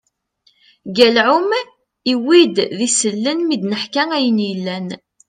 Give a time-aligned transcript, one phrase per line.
[0.95, 1.49] Galɛum
[2.11, 4.87] i wid d-isellen, mi d-neḥka ayen yellan.